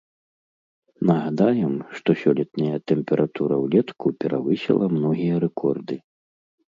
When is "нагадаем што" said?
1.09-2.09